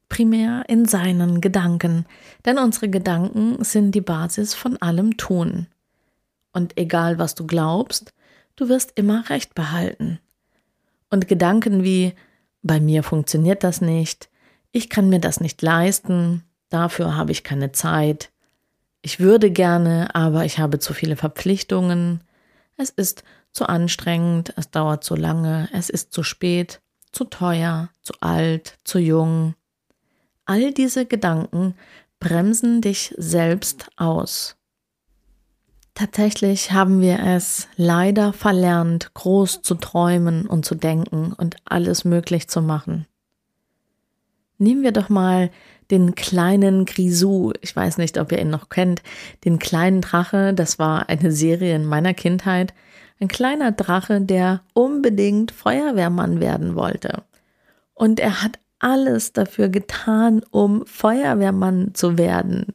Primär 0.08 0.64
in 0.68 0.86
seinen 0.86 1.42
Gedanken, 1.42 2.06
denn 2.46 2.58
unsere 2.58 2.88
Gedanken 2.88 3.62
sind 3.62 3.94
die 3.94 4.00
Basis 4.00 4.54
von 4.54 4.78
allem 4.78 5.18
Tun. 5.18 5.66
Und 6.52 6.78
egal 6.78 7.18
was 7.18 7.34
du 7.34 7.46
glaubst, 7.46 8.14
du 8.56 8.70
wirst 8.70 8.92
immer 8.94 9.28
Recht 9.28 9.54
behalten. 9.54 10.18
Und 11.10 11.28
Gedanken 11.28 11.84
wie 11.84 12.14
bei 12.62 12.80
mir 12.80 13.02
funktioniert 13.02 13.64
das 13.64 13.80
nicht, 13.80 14.28
ich 14.70 14.88
kann 14.88 15.08
mir 15.08 15.20
das 15.20 15.40
nicht 15.40 15.60
leisten, 15.62 16.44
dafür 16.70 17.16
habe 17.16 17.32
ich 17.32 17.44
keine 17.44 17.72
Zeit, 17.72 18.30
ich 19.02 19.20
würde 19.20 19.50
gerne, 19.50 20.14
aber 20.14 20.44
ich 20.44 20.58
habe 20.58 20.78
zu 20.78 20.94
viele 20.94 21.16
Verpflichtungen, 21.16 22.22
es 22.76 22.90
ist 22.90 23.24
zu 23.52 23.68
anstrengend, 23.68 24.54
es 24.56 24.70
dauert 24.70 25.04
zu 25.04 25.14
lange, 25.14 25.68
es 25.72 25.90
ist 25.90 26.12
zu 26.12 26.22
spät, 26.22 26.80
zu 27.10 27.24
teuer, 27.24 27.90
zu 28.02 28.14
alt, 28.20 28.78
zu 28.84 28.98
jung. 28.98 29.54
All 30.46 30.72
diese 30.72 31.04
Gedanken 31.04 31.74
bremsen 32.18 32.80
dich 32.80 33.14
selbst 33.18 33.90
aus. 33.96 34.56
Tatsächlich 35.94 36.72
haben 36.72 37.00
wir 37.00 37.20
es 37.20 37.68
leider 37.76 38.32
verlernt, 38.32 39.12
groß 39.14 39.62
zu 39.62 39.74
träumen 39.74 40.46
und 40.46 40.64
zu 40.64 40.74
denken 40.74 41.34
und 41.36 41.56
alles 41.64 42.04
möglich 42.04 42.48
zu 42.48 42.62
machen. 42.62 43.06
Nehmen 44.56 44.82
wir 44.82 44.92
doch 44.92 45.08
mal 45.08 45.50
den 45.90 46.14
kleinen 46.14 46.86
Grisou. 46.86 47.52
Ich 47.60 47.76
weiß 47.76 47.98
nicht, 47.98 48.16
ob 48.18 48.32
ihr 48.32 48.40
ihn 48.40 48.48
noch 48.48 48.70
kennt. 48.70 49.02
Den 49.44 49.58
kleinen 49.58 50.00
Drache, 50.00 50.54
das 50.54 50.78
war 50.78 51.08
eine 51.10 51.30
Serie 51.30 51.76
in 51.76 51.84
meiner 51.84 52.14
Kindheit. 52.14 52.72
Ein 53.20 53.28
kleiner 53.28 53.72
Drache, 53.72 54.20
der 54.20 54.62
unbedingt 54.72 55.50
Feuerwehrmann 55.50 56.40
werden 56.40 56.74
wollte. 56.74 57.24
Und 57.92 58.18
er 58.18 58.42
hat 58.42 58.58
alles 58.78 59.32
dafür 59.32 59.68
getan, 59.68 60.42
um 60.50 60.86
Feuerwehrmann 60.86 61.94
zu 61.94 62.16
werden. 62.16 62.74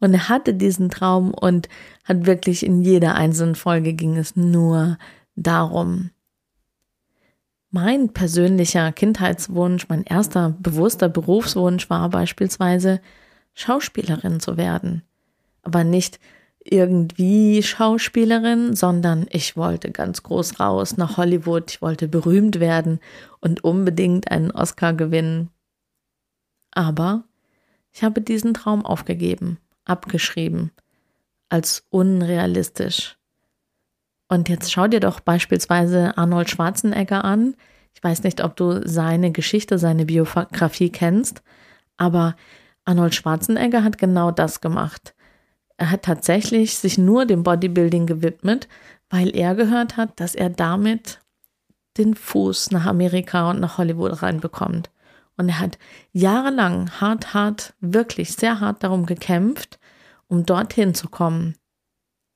Und 0.00 0.14
er 0.14 0.28
hatte 0.28 0.54
diesen 0.54 0.90
Traum 0.90 1.32
und 1.32 1.68
hat 2.04 2.26
wirklich 2.26 2.64
in 2.64 2.82
jeder 2.82 3.14
einzelnen 3.14 3.54
Folge 3.54 3.94
ging 3.94 4.16
es 4.16 4.36
nur 4.36 4.98
darum. 5.34 6.10
Mein 7.70 8.12
persönlicher 8.12 8.92
Kindheitswunsch, 8.92 9.88
mein 9.88 10.04
erster 10.04 10.54
bewusster 10.58 11.08
Berufswunsch 11.08 11.90
war 11.90 12.08
beispielsweise 12.08 13.00
Schauspielerin 13.54 14.40
zu 14.40 14.56
werden. 14.56 15.02
Aber 15.62 15.84
nicht 15.84 16.18
irgendwie 16.64 17.62
Schauspielerin, 17.62 18.74
sondern 18.74 19.26
ich 19.30 19.56
wollte 19.56 19.90
ganz 19.90 20.22
groß 20.22 20.60
raus 20.60 20.96
nach 20.96 21.16
Hollywood, 21.16 21.70
ich 21.70 21.82
wollte 21.82 22.08
berühmt 22.08 22.60
werden 22.60 23.00
und 23.40 23.64
unbedingt 23.64 24.30
einen 24.30 24.50
Oscar 24.50 24.94
gewinnen. 24.94 25.50
Aber 26.70 27.24
ich 27.92 28.02
habe 28.02 28.20
diesen 28.20 28.54
Traum 28.54 28.84
aufgegeben 28.84 29.58
abgeschrieben 29.88 30.72
als 31.48 31.84
unrealistisch. 31.90 33.16
Und 34.28 34.48
jetzt 34.48 34.70
schau 34.70 34.88
dir 34.88 35.00
doch 35.00 35.20
beispielsweise 35.20 36.16
Arnold 36.18 36.50
Schwarzenegger 36.50 37.24
an. 37.24 37.54
Ich 37.94 38.02
weiß 38.02 38.22
nicht, 38.22 38.44
ob 38.44 38.56
du 38.56 38.86
seine 38.86 39.32
Geschichte, 39.32 39.78
seine 39.78 40.04
Biografie 40.04 40.90
kennst, 40.90 41.42
aber 41.96 42.36
Arnold 42.84 43.14
Schwarzenegger 43.14 43.82
hat 43.82 43.98
genau 43.98 44.30
das 44.30 44.60
gemacht. 44.60 45.14
Er 45.78 45.90
hat 45.90 46.02
tatsächlich 46.02 46.76
sich 46.76 46.98
nur 46.98 47.24
dem 47.24 47.42
Bodybuilding 47.42 48.06
gewidmet, 48.06 48.68
weil 49.10 49.34
er 49.34 49.54
gehört 49.54 49.96
hat, 49.96 50.20
dass 50.20 50.34
er 50.34 50.50
damit 50.50 51.20
den 51.96 52.14
Fuß 52.14 52.70
nach 52.70 52.86
Amerika 52.86 53.50
und 53.50 53.60
nach 53.60 53.78
Hollywood 53.78 54.22
reinbekommt. 54.22 54.90
Und 55.38 55.48
er 55.48 55.60
hat 55.60 55.78
jahrelang 56.12 56.90
hart, 57.00 57.32
hart, 57.32 57.74
wirklich 57.80 58.34
sehr 58.34 58.60
hart 58.60 58.82
darum 58.82 59.06
gekämpft, 59.06 59.78
um 60.26 60.44
dorthin 60.44 60.94
zu 60.94 61.08
kommen. 61.08 61.54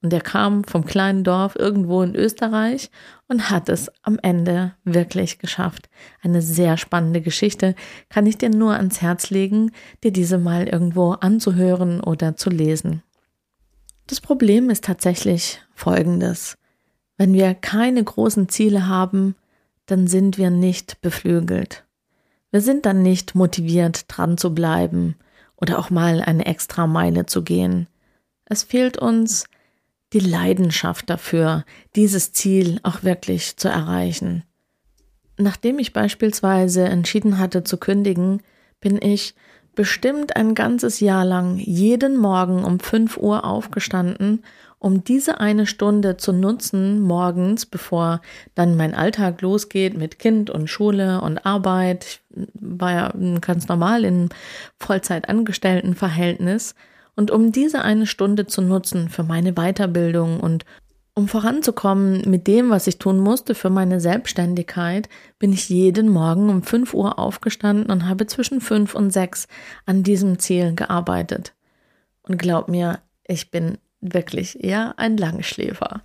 Und 0.03 0.13
er 0.13 0.21
kam 0.21 0.65
vom 0.65 0.85
kleinen 0.85 1.23
Dorf 1.23 1.55
irgendwo 1.57 2.03
in 2.03 2.17
Österreich 2.17 2.91
und 3.29 3.51
hat 3.51 3.69
es 3.69 3.91
am 4.03 4.19
Ende 4.21 4.75
wirklich 4.85 5.39
geschafft. 5.39 5.89
Eine 6.23 6.43
sehr 6.43 6.77
spannende 6.77 7.21
Geschichte, 7.21 7.77
kann 8.09 8.27
ich 8.27 8.39
dir 8.39 8.51
nur 8.51 8.75
ans 8.75 9.01
Herz 9.01 9.31
legen, 9.31 9.71
dir 10.03 10.13
diese 10.13 10.39
mal 10.39 10.67
irgendwo 10.67 11.13
anzuhören 11.13 12.01
oder 12.01 12.37
zu 12.37 12.51
lesen. 12.51 13.03
Das 14.09 14.21
Problem 14.21 14.71
ist 14.71 14.85
tatsächlich 14.85 15.61
folgendes. 15.73 16.59
Wenn 17.17 17.33
wir 17.33 17.55
keine 17.55 18.03
großen 18.03 18.49
Ziele 18.49 18.89
haben, 18.89 19.37
dann 19.87 20.09
sind 20.09 20.37
wir 20.39 20.51
nicht 20.51 21.01
beflügelt. 21.01 21.85
Wir 22.53 22.61
sind 22.61 22.87
dann 22.87 23.03
nicht 23.03 23.35
motiviert, 23.35 24.05
dran 24.09 24.39
zu 24.39 24.55
bleiben 24.55 25.17
oder 25.57 25.79
auch 25.79 25.91
mal 25.91 26.21
eine 26.21 26.47
extra 26.47 26.87
Meile 26.87 27.27
zu 27.27 27.43
gehen. 27.43 27.89
Es 28.45 28.63
fehlt 28.63 28.99
uns 28.99 29.47
die 30.13 30.21
Leidenschaft 30.21 31.09
dafür, 31.09 31.65
dieses 31.97 32.33
Ziel 32.33 32.79
auch 32.83 33.03
wirklich 33.03 33.57
zu 33.57 33.69
erreichen. 33.69 34.45
Nachdem 35.39 35.79
ich 35.79 35.95
beispielsweise 35.95 36.85
entschieden 36.85 37.39
hatte 37.39 37.65
zu 37.65 37.79
kündigen, 37.79 38.43
bin 38.81 39.01
ich 39.01 39.35
bestimmt 39.75 40.37
ein 40.37 40.55
ganzes 40.55 41.01
Jahr 41.01 41.25
lang 41.25 41.57
jeden 41.57 42.19
Morgen 42.19 42.65
um 42.65 42.79
5 42.79 43.17
Uhr 43.17 43.45
aufgestanden 43.45 44.45
um 44.83 45.05
diese 45.05 45.39
eine 45.39 45.67
Stunde 45.67 46.17
zu 46.17 46.33
nutzen 46.33 47.01
morgens, 47.01 47.67
bevor 47.67 48.21
dann 48.57 48.77
mein 48.77 48.95
Alltag 48.95 49.41
losgeht 49.41 49.97
mit 49.97 50.19
Kind 50.19 50.51
und 50.51 50.69
Schule 50.69 51.21
und 51.21 51.47
Arbeit. 51.47 52.05
Ich 52.05 52.49
war 52.55 52.93
ja 52.93 53.15
ganz 53.41 53.69
normal 53.69 54.05
in 54.05 54.29
Vollzeitangestelltenverhältnis. 54.79 56.75
Und 57.15 57.31
um 57.31 57.53
diese 57.53 57.83
eine 57.83 58.07
Stunde 58.07 58.47
zu 58.47 58.61
nutzen 58.61 59.09
für 59.09 59.23
meine 59.23 59.53
Weiterbildung 59.53 60.41
und 60.41 60.65
Um 61.15 61.29
voranzukommen 61.29 62.23
mit 62.27 62.47
dem, 62.47 62.71
was 62.71 62.87
ich 62.87 62.99
tun 62.99 63.19
musste 63.21 63.55
für 63.55 63.69
meine 63.69 64.01
Selbstständigkeit, 64.01 65.11
bin 65.39 65.53
ich 65.53 65.69
jeden 65.69 66.09
Morgen 66.09 66.49
um 66.49 66.63
5 66.63 66.95
Uhr 66.95 67.19
aufgestanden 67.19 67.91
und 67.91 68.09
habe 68.09 68.27
zwischen 68.27 68.63
5 68.63 68.95
und 68.95 69.11
6 69.13 69.47
an 69.85 70.03
diesem 70.03 70.39
Ziel 70.39 70.75
gearbeitet. 70.75 71.55
Und 72.23 72.39
glaub 72.39 72.69
mir, 72.69 73.01
ich 73.27 73.51
bin 73.51 73.77
wirklich 74.03 74.63
eher 74.63 74.99
ein 74.99 75.17
Langschläfer. 75.17 76.03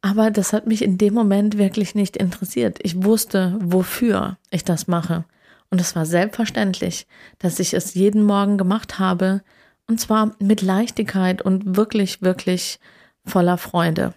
Aber 0.00 0.30
das 0.30 0.52
hat 0.52 0.66
mich 0.66 0.82
in 0.82 0.98
dem 0.98 1.14
Moment 1.14 1.58
wirklich 1.58 1.94
nicht 1.94 2.16
interessiert. 2.16 2.78
Ich 2.82 3.04
wusste, 3.04 3.56
wofür 3.60 4.36
ich 4.50 4.64
das 4.64 4.88
mache. 4.88 5.24
Und 5.70 5.80
es 5.80 5.96
war 5.96 6.04
selbstverständlich, 6.04 7.06
dass 7.38 7.58
ich 7.58 7.72
es 7.72 7.94
jeden 7.94 8.24
Morgen 8.24 8.58
gemacht 8.58 8.98
habe. 8.98 9.42
Und 9.86 10.00
zwar 10.00 10.34
mit 10.38 10.60
Leichtigkeit 10.60 11.40
und 11.40 11.76
wirklich, 11.76 12.20
wirklich 12.20 12.78
voller 13.24 13.58
Freude. 13.58 14.12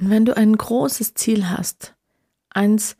Und 0.00 0.10
wenn 0.10 0.24
du 0.24 0.36
ein 0.36 0.56
großes 0.56 1.14
Ziel 1.14 1.50
hast, 1.50 1.94
eins, 2.50 2.96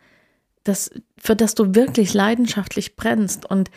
das, 0.62 0.90
für 1.16 1.34
das 1.34 1.54
du 1.54 1.74
wirklich 1.74 2.12
leidenschaftlich 2.14 2.96
brennst 2.96 3.46
und 3.46 3.70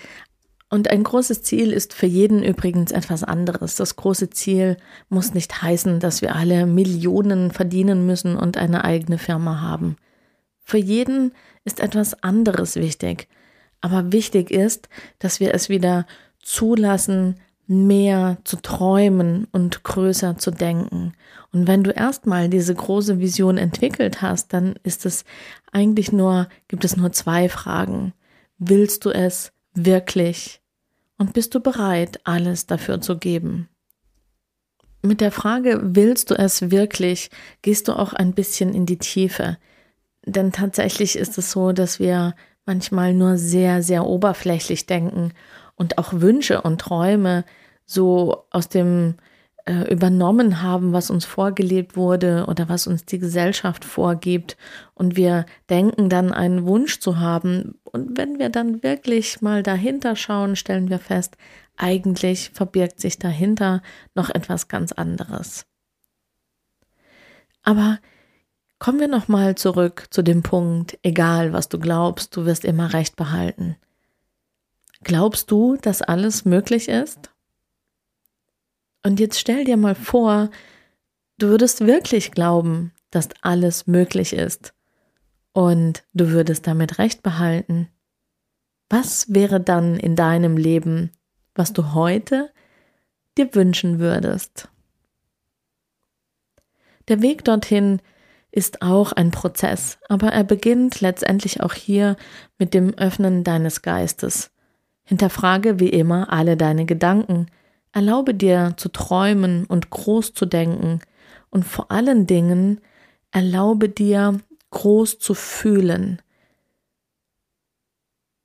und 0.72 0.90
ein 0.90 1.04
großes 1.04 1.44
Ziel 1.44 1.74
ist 1.74 1.94
für 1.94 2.06
jeden 2.06 2.42
übrigens 2.44 2.92
etwas 2.92 3.26
anderes. 3.26 3.76
Das 3.76 3.98
große 3.98 4.30
Ziel 4.30 4.78
muss 5.10 5.34
nicht 5.34 5.62
heißen, 5.62 6.00
dass 6.00 6.22
wir 6.22 6.34
alle 6.34 6.66
Millionen 6.66 7.52
verdienen 7.52 8.06
müssen 8.06 8.38
und 8.38 8.56
eine 8.56 8.86
eigene 8.86 9.18
Firma 9.18 9.60
haben. 9.60 9.98
Für 10.64 10.78
jeden 10.78 11.34
ist 11.66 11.82
etwas 11.82 12.24
anderes 12.24 12.78
wichtig. 12.78 13.28
Aber 13.82 14.14
wichtig 14.14 14.50
ist, 14.50 14.88
dass 15.20 15.42
wir 15.42 15.54
es 15.54 15.68
wieder 15.68 16.08
zulassen, 16.42 17.36
mehr 17.68 18.38
zu 18.46 18.56
träumen 18.56 19.48
und 19.52 19.84
größer 19.84 20.38
zu 20.38 20.52
denken. 20.52 21.12
Und 21.52 21.68
wenn 21.68 21.84
du 21.84 21.92
erstmal 21.92 22.48
diese 22.48 22.74
große 22.74 23.20
Vision 23.20 23.58
entwickelt 23.58 24.22
hast, 24.22 24.54
dann 24.54 24.76
ist 24.84 25.06
es 25.06 25.26
eigentlich 25.74 26.14
nur, 26.14 26.48
gibt 26.70 26.86
es 26.86 26.96
nur 26.96 27.12
zwei 27.12 27.50
Fragen. 27.50 28.14
Willst 28.58 29.04
du 29.04 29.10
es 29.10 29.52
wirklich? 29.74 30.61
Und 31.22 31.34
bist 31.34 31.54
du 31.54 31.60
bereit, 31.60 32.20
alles 32.24 32.66
dafür 32.66 33.00
zu 33.00 33.16
geben? 33.16 33.70
Mit 35.04 35.22
der 35.22 35.32
Frage, 35.32 35.80
willst 35.84 36.32
du 36.32 36.34
es 36.34 36.72
wirklich, 36.72 37.30
gehst 37.62 37.88
du 37.88 37.94
auch 37.94 38.14
ein 38.14 38.34
bisschen 38.34 38.74
in 38.74 38.88
die 38.88 38.98
Tiefe. 38.98 39.60
Denn 40.26 40.52
tatsächlich 40.52 41.16
ist 41.16 41.38
es 41.38 41.52
so, 41.52 41.74
dass 41.74 42.00
wir 42.00 42.34
manchmal 42.66 43.14
nur 43.14 43.38
sehr, 43.38 43.84
sehr 43.84 44.08
oberflächlich 44.08 44.88
denken 44.88 45.32
und 45.76 46.00
auch 46.00 46.12
Wünsche 46.12 46.62
und 46.62 46.82
Träume 46.82 47.46
so 47.86 48.46
aus 48.50 48.68
dem 48.68 49.14
äh, 49.66 49.94
übernommen 49.94 50.64
haben, 50.64 50.92
was 50.92 51.12
uns 51.12 51.26
vorgelebt 51.26 51.96
wurde 51.96 52.46
oder 52.48 52.68
was 52.68 52.88
uns 52.88 53.06
die 53.06 53.20
Gesellschaft 53.20 53.86
vorgibt. 53.86 54.58
Und 54.96 55.16
wir 55.18 55.46
denken 55.70 56.10
dann 56.10 56.34
einen 56.34 56.66
Wunsch 56.66 57.00
zu 57.00 57.20
haben. 57.20 57.76
Und 57.92 58.18
wenn 58.18 58.40
wir 58.40 58.50
dann 58.50 58.84
wirklich 58.84 59.42
mal 59.42 59.64
dahinter 59.64 60.16
schauen, 60.16 60.56
stellen 60.56 60.90
wir 60.90 61.00
fest, 61.00 61.36
eigentlich 61.76 62.52
verbirgt 62.54 63.02
sich 63.02 63.20
dahinter 63.20 63.82
noch 64.16 64.30
etwas 64.30 64.70
ganz 64.70 64.94
anderes. 64.94 65.66
Aber 67.64 68.00
kommen 68.80 69.00
wir 69.00 69.10
nochmal 69.10 69.56
zurück 69.56 70.08
zu 70.10 70.22
dem 70.22 70.42
Punkt, 70.42 70.98
egal 71.04 71.54
was 71.54 71.68
du 71.68 71.80
glaubst, 71.80 72.36
du 72.36 72.46
wirst 72.46 72.64
immer 72.66 72.94
recht 72.94 73.16
behalten. 73.18 73.76
Glaubst 75.04 75.52
du, 75.52 75.76
dass 75.76 76.02
alles 76.02 76.46
möglich 76.46 76.88
ist? 76.88 77.32
Und 79.04 79.20
jetzt 79.20 79.40
stell 79.40 79.66
dir 79.66 79.78
mal 79.78 79.96
vor, 79.96 80.50
du 81.40 81.48
würdest 81.48 81.86
wirklich 81.86 82.32
glauben, 82.32 82.94
dass 83.10 83.30
alles 83.42 83.88
möglich 83.88 84.32
ist 84.34 84.74
und 85.54 86.04
du 86.14 86.30
würdest 86.30 86.68
damit 86.68 86.98
recht 87.00 87.24
behalten. 87.24 87.90
Was 88.90 89.34
wäre 89.34 89.60
dann 89.60 89.98
in 89.98 90.16
deinem 90.16 90.58
Leben, 90.58 91.12
was 91.56 91.74
du 91.74 91.94
heute 91.94 92.52
dir 93.38 93.54
wünschen 93.56 94.00
würdest? 94.00 94.70
Der 97.08 97.22
Weg 97.22 97.44
dorthin 97.44 98.02
ist 98.52 98.82
auch 98.82 99.12
ein 99.14 99.32
Prozess, 99.32 99.98
aber 100.10 100.28
er 100.28 100.44
beginnt 100.44 101.02
letztendlich 101.02 101.62
auch 101.62 101.74
hier 101.74 102.18
mit 102.58 102.74
dem 102.74 102.94
Öffnen 102.96 103.44
deines 103.44 103.82
Geistes. 103.82 104.52
Hinterfrage 105.04 105.80
wie 105.80 105.90
immer 105.90 106.32
alle 106.32 106.58
deine 106.58 106.86
Gedanken, 106.86 107.48
Erlaube 107.94 108.34
dir 108.34 108.74
zu 108.78 108.90
träumen 108.90 109.66
und 109.66 109.90
groß 109.90 110.34
zu 110.34 110.46
denken 110.46 111.02
und 111.50 111.66
vor 111.66 111.92
allen 111.92 112.26
Dingen 112.26 112.80
erlaube 113.32 113.90
dir 113.90 114.40
groß 114.72 115.20
zu 115.20 115.34
fühlen. 115.34 116.22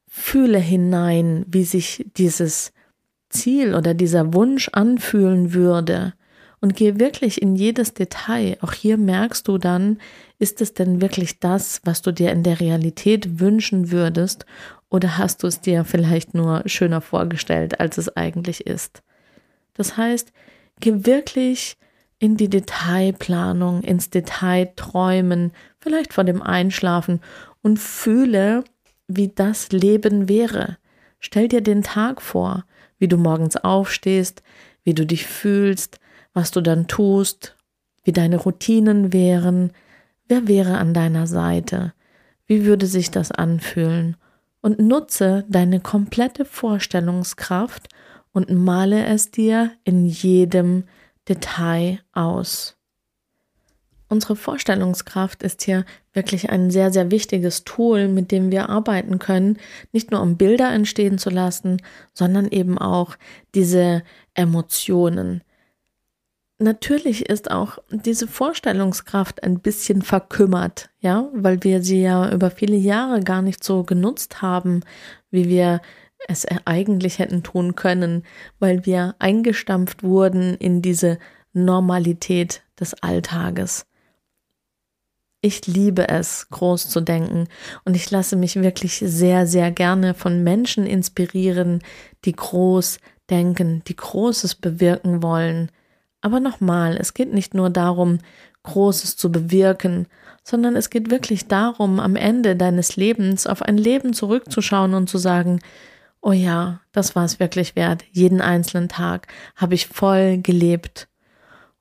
Fühle 0.08 0.58
hinein, 0.58 1.44
wie 1.48 1.64
sich 1.64 2.06
dieses 2.16 2.72
Ziel 3.28 3.74
oder 3.74 3.94
dieser 3.94 4.32
Wunsch 4.34 4.68
anfühlen 4.72 5.52
würde 5.52 6.14
und 6.60 6.76
gehe 6.76 6.98
wirklich 6.98 7.42
in 7.42 7.54
jedes 7.54 7.94
Detail. 7.94 8.56
Auch 8.60 8.72
hier 8.72 8.96
merkst 8.96 9.46
du 9.46 9.58
dann, 9.58 9.98
ist 10.38 10.60
es 10.60 10.74
denn 10.74 11.00
wirklich 11.00 11.38
das, 11.38 11.80
was 11.84 12.02
du 12.02 12.12
dir 12.12 12.32
in 12.32 12.42
der 12.42 12.60
Realität 12.60 13.40
wünschen 13.40 13.90
würdest 13.90 14.46
oder 14.88 15.18
hast 15.18 15.42
du 15.42 15.46
es 15.46 15.60
dir 15.60 15.84
vielleicht 15.84 16.34
nur 16.34 16.62
schöner 16.66 17.00
vorgestellt, 17.00 17.80
als 17.80 17.98
es 17.98 18.16
eigentlich 18.16 18.66
ist? 18.66 19.02
Das 19.74 19.96
heißt, 19.96 20.32
geh 20.80 21.04
wirklich 21.04 21.76
in 22.18 22.36
die 22.36 22.48
Detailplanung, 22.48 23.82
ins 23.82 24.10
Detail 24.10 24.72
träumen, 24.76 25.52
vielleicht 25.78 26.14
vor 26.14 26.24
dem 26.24 26.42
Einschlafen 26.42 27.20
und 27.62 27.78
fühle, 27.78 28.64
wie 29.06 29.28
das 29.28 29.70
Leben 29.70 30.28
wäre. 30.28 30.78
Stell 31.18 31.48
dir 31.48 31.60
den 31.60 31.82
Tag 31.82 32.22
vor, 32.22 32.64
wie 32.98 33.08
du 33.08 33.16
morgens 33.16 33.56
aufstehst, 33.56 34.42
wie 34.84 34.94
du 34.94 35.04
dich 35.04 35.26
fühlst, 35.26 35.98
was 36.32 36.50
du 36.50 36.60
dann 36.60 36.86
tust, 36.86 37.56
wie 38.04 38.12
deine 38.12 38.36
Routinen 38.36 39.12
wären, 39.12 39.72
wer 40.28 40.48
wäre 40.48 40.78
an 40.78 40.94
deiner 40.94 41.26
Seite, 41.26 41.92
wie 42.46 42.64
würde 42.64 42.86
sich 42.86 43.10
das 43.10 43.32
anfühlen? 43.32 44.16
Und 44.60 44.78
nutze 44.78 45.44
deine 45.48 45.80
komplette 45.80 46.44
Vorstellungskraft 46.44 47.88
und 48.32 48.50
male 48.50 49.06
es 49.06 49.30
dir 49.30 49.72
in 49.84 50.06
jedem 50.06 50.84
Detail 51.28 52.00
aus. 52.12 52.76
Unsere 54.08 54.36
Vorstellungskraft 54.36 55.42
ist 55.42 55.62
hier 55.62 55.84
wirklich 56.12 56.50
ein 56.50 56.70
sehr, 56.70 56.92
sehr 56.92 57.10
wichtiges 57.10 57.64
Tool, 57.64 58.06
mit 58.06 58.30
dem 58.30 58.52
wir 58.52 58.68
arbeiten 58.68 59.18
können, 59.18 59.58
nicht 59.92 60.12
nur 60.12 60.20
um 60.20 60.36
Bilder 60.36 60.72
entstehen 60.72 61.18
zu 61.18 61.28
lassen, 61.28 61.82
sondern 62.12 62.46
eben 62.46 62.78
auch 62.78 63.16
diese 63.54 64.04
Emotionen. 64.34 65.42
Natürlich 66.58 67.28
ist 67.28 67.50
auch 67.50 67.78
diese 67.90 68.28
Vorstellungskraft 68.28 69.42
ein 69.42 69.58
bisschen 69.58 70.00
verkümmert, 70.02 70.88
ja, 71.00 71.28
weil 71.34 71.62
wir 71.64 71.82
sie 71.82 72.00
ja 72.00 72.32
über 72.32 72.50
viele 72.50 72.76
Jahre 72.76 73.20
gar 73.20 73.42
nicht 73.42 73.62
so 73.62 73.82
genutzt 73.82 74.40
haben, 74.40 74.82
wie 75.30 75.50
wir 75.50 75.82
es 76.28 76.46
eigentlich 76.64 77.18
hätten 77.18 77.42
tun 77.42 77.74
können, 77.74 78.24
weil 78.58 78.86
wir 78.86 79.14
eingestampft 79.18 80.02
wurden 80.02 80.54
in 80.54 80.82
diese 80.82 81.18
Normalität 81.52 82.62
des 82.78 82.94
Alltages. 83.02 83.86
Ich 85.40 85.66
liebe 85.66 86.08
es, 86.08 86.48
groß 86.50 86.88
zu 86.88 87.00
denken 87.00 87.46
und 87.84 87.94
ich 87.94 88.10
lasse 88.10 88.36
mich 88.36 88.56
wirklich 88.56 88.98
sehr, 88.98 89.46
sehr 89.46 89.70
gerne 89.70 90.14
von 90.14 90.42
Menschen 90.42 90.86
inspirieren, 90.86 91.82
die 92.24 92.32
groß 92.32 92.98
denken, 93.30 93.82
die 93.86 93.96
Großes 93.96 94.56
bewirken 94.56 95.22
wollen. 95.22 95.70
Aber 96.20 96.40
nochmal, 96.40 96.96
es 96.96 97.14
geht 97.14 97.32
nicht 97.32 97.54
nur 97.54 97.70
darum, 97.70 98.18
Großes 98.64 99.16
zu 99.16 99.30
bewirken, 99.30 100.08
sondern 100.42 100.74
es 100.74 100.90
geht 100.90 101.10
wirklich 101.10 101.46
darum, 101.46 102.00
am 102.00 102.16
Ende 102.16 102.56
deines 102.56 102.96
Lebens 102.96 103.46
auf 103.46 103.62
ein 103.62 103.78
Leben 103.78 104.12
zurückzuschauen 104.12 104.94
und 104.94 105.08
zu 105.08 105.18
sagen, 105.18 105.60
oh 106.26 106.32
ja, 106.32 106.80
das 106.90 107.14
war 107.14 107.24
es 107.24 107.38
wirklich 107.38 107.76
wert. 107.76 108.04
Jeden 108.10 108.40
einzelnen 108.40 108.88
Tag 108.88 109.28
habe 109.54 109.74
ich 109.74 109.86
voll 109.86 110.38
gelebt. 110.38 111.06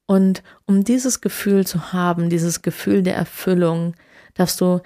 Und 0.05 0.43
um 0.67 0.84
dieses 0.84 1.19
Gefühl 1.19 1.65
zu 1.65 1.93
haben, 1.93 2.29
dieses 2.29 2.62
Gefühl 2.62 3.01
der 3.01 3.15
Erfüllung, 3.15 3.95
darfst 4.36 4.62
du 4.62 4.81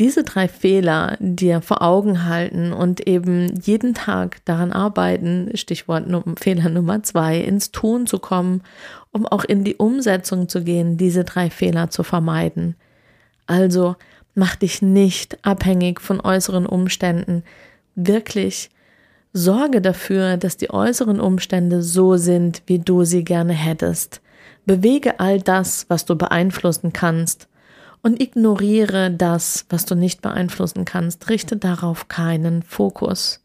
diese 0.00 0.24
drei 0.24 0.48
Fehler 0.48 1.16
dir 1.20 1.60
vor 1.60 1.80
Augen 1.80 2.24
halten 2.24 2.72
und 2.72 3.06
eben 3.06 3.54
jeden 3.60 3.94
Tag 3.94 4.44
daran 4.46 4.72
arbeiten, 4.72 5.52
Stichwort 5.54 6.06
Fehler 6.40 6.70
Nummer 6.70 7.04
zwei, 7.04 7.38
ins 7.38 7.70
Tun 7.70 8.08
zu 8.08 8.18
kommen, 8.18 8.62
um 9.12 9.28
auch 9.28 9.44
in 9.44 9.62
die 9.62 9.76
Umsetzung 9.76 10.48
zu 10.48 10.64
gehen, 10.64 10.96
diese 10.96 11.22
drei 11.22 11.50
Fehler 11.50 11.90
zu 11.90 12.02
vermeiden. 12.02 12.74
Also 13.46 13.94
mach 14.34 14.56
dich 14.56 14.82
nicht 14.82 15.38
abhängig 15.46 16.00
von 16.00 16.20
äußeren 16.20 16.66
Umständen, 16.66 17.44
wirklich 17.94 18.70
sorge 19.32 19.80
dafür, 19.80 20.36
dass 20.36 20.56
die 20.56 20.70
äußeren 20.70 21.20
Umstände 21.20 21.82
so 21.82 22.16
sind, 22.16 22.62
wie 22.66 22.78
du 22.78 23.04
sie 23.04 23.24
gerne 23.24 23.52
hättest. 23.52 24.20
Bewege 24.66 25.20
all 25.20 25.40
das, 25.40 25.86
was 25.88 26.04
du 26.04 26.16
beeinflussen 26.16 26.92
kannst 26.92 27.48
und 28.02 28.20
ignoriere 28.20 29.10
das, 29.10 29.66
was 29.68 29.84
du 29.84 29.94
nicht 29.94 30.22
beeinflussen 30.22 30.84
kannst. 30.84 31.28
Richte 31.28 31.56
darauf 31.56 32.08
keinen 32.08 32.62
Fokus. 32.62 33.42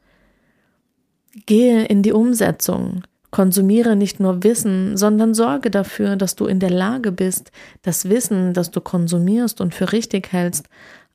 Gehe 1.46 1.86
in 1.86 2.02
die 2.02 2.14
Umsetzung. 2.14 3.04
Konsumiere 3.32 3.98
nicht 3.98 4.22
nur 4.22 4.44
Wissen, 4.44 4.96
sondern 4.96 5.34
sorge 5.34 5.70
dafür, 5.70 6.16
dass 6.16 6.36
du 6.36 6.46
in 6.46 6.62
der 6.62 6.70
Lage 6.70 7.12
bist, 7.12 7.52
das 7.82 8.08
Wissen, 8.08 8.54
das 8.54 8.72
du 8.72 8.80
konsumierst 8.80 9.60
und 9.60 9.76
für 9.76 9.92
richtig 9.92 10.32
hältst, 10.32 10.70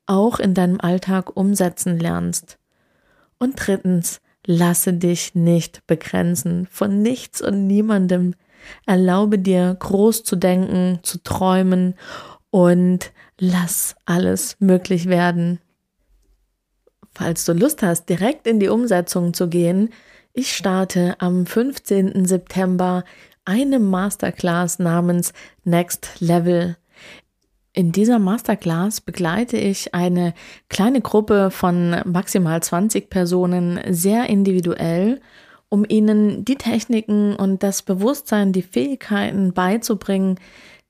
auch 0.04 0.38
in 0.38 0.52
deinem 0.52 0.80
Alltag 0.80 1.34
umsetzen 1.34 1.98
lernst. 1.98 2.59
Und 3.40 3.54
drittens, 3.56 4.20
lasse 4.46 4.92
dich 4.92 5.34
nicht 5.34 5.86
begrenzen 5.86 6.68
von 6.70 7.02
nichts 7.02 7.40
und 7.40 7.66
niemandem. 7.66 8.34
Erlaube 8.86 9.38
dir, 9.38 9.74
groß 9.78 10.22
zu 10.22 10.36
denken, 10.36 11.00
zu 11.02 11.22
träumen 11.22 11.94
und 12.50 13.12
lass 13.38 13.96
alles 14.04 14.56
möglich 14.60 15.08
werden. 15.08 15.58
Falls 17.14 17.44
du 17.44 17.52
Lust 17.52 17.82
hast, 17.82 18.08
direkt 18.08 18.46
in 18.46 18.60
die 18.60 18.68
Umsetzung 18.68 19.34
zu 19.34 19.48
gehen, 19.48 19.90
ich 20.32 20.54
starte 20.54 21.16
am 21.18 21.46
15. 21.46 22.26
September 22.26 23.04
eine 23.44 23.78
Masterclass 23.78 24.78
namens 24.78 25.32
Next 25.64 26.20
Level. 26.20 26.76
In 27.72 27.92
dieser 27.92 28.18
Masterclass 28.18 29.00
begleite 29.00 29.56
ich 29.56 29.94
eine 29.94 30.34
kleine 30.68 31.00
Gruppe 31.00 31.52
von 31.52 31.96
maximal 32.04 32.60
20 32.60 33.10
Personen 33.10 33.78
sehr 33.88 34.28
individuell, 34.28 35.20
um 35.68 35.84
ihnen 35.88 36.44
die 36.44 36.56
Techniken 36.56 37.36
und 37.36 37.62
das 37.62 37.82
Bewusstsein, 37.82 38.52
die 38.52 38.62
Fähigkeiten 38.62 39.52
beizubringen, 39.52 40.40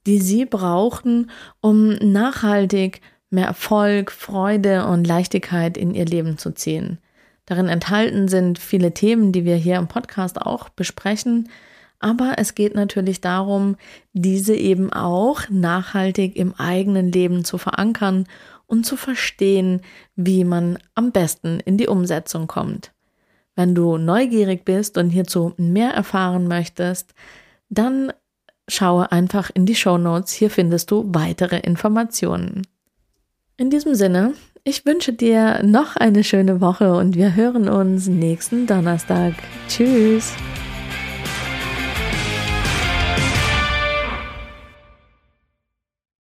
die 0.07 0.19
sie 0.19 0.47
brauchen, 0.47 1.31
um 1.61 1.97
nachhaltig 1.97 3.03
mehr 3.29 3.47
Erfolg, 3.47 4.11
Freude 4.11 4.87
und 4.87 5.07
Leichtigkeit 5.07 5.77
in 5.77 5.95
ihr 5.95 6.07
Leben 6.07 6.39
zu 6.39 6.51
ziehen. 6.53 6.99
Darin 7.45 7.69
enthalten 7.69 8.27
sind 8.29 8.59
viele 8.59 8.93
Themen, 8.95 9.33
die 9.33 9.45
wir 9.45 9.57
hier 9.57 9.77
im 9.77 9.89
Podcast 9.89 10.41
auch 10.41 10.71
besprechen, 10.71 11.51
aber 12.01 12.35
es 12.39 12.55
geht 12.55 12.75
natürlich 12.75 13.21
darum, 13.21 13.77
diese 14.13 14.57
eben 14.57 14.93
auch 14.93 15.43
nachhaltig 15.51 16.35
im 16.35 16.55
eigenen 16.55 17.13
Leben 17.13 17.45
zu 17.45 17.59
verankern 17.59 18.27
und 18.67 18.85
zu 18.85 18.97
verstehen, 18.97 19.83
wie 20.17 20.45
man 20.45 20.79
am 20.95 21.13
besten 21.13 21.61
in 21.61 21.77
die 21.77 21.89
Umsetzung 21.89 22.47
kommt. 22.47 22.93
Wenn 23.55 23.75
du 23.75 23.99
neugierig 23.99 24.65
bist 24.65 24.97
und 24.97 25.11
hierzu 25.11 25.53
mehr 25.59 25.91
erfahren 25.91 26.49
möchtest, 26.49 27.15
dann 27.69 28.13
schaue 28.67 29.13
einfach 29.13 29.51
in 29.53 29.67
die 29.67 29.75
Show 29.75 29.99
Notes. 29.99 30.33
Hier 30.33 30.51
findest 30.51 30.91
du 30.91 31.05
weitere 31.09 31.59
Informationen. 31.59 32.67
In 33.57 33.69
diesem 33.69 33.95
Sinne, 33.95 34.33
ich 34.65 34.87
wünsche 34.87 35.13
dir 35.13 35.63
noch 35.63 35.97
eine 35.97 36.25
schöne 36.25 36.61
Woche 36.61 36.95
und 36.95 37.17
wir 37.17 37.35
hören 37.35 37.69
uns 37.69 38.07
nächsten 38.07 38.67
Donnerstag. 38.67 39.35
Tschüss. 39.69 40.33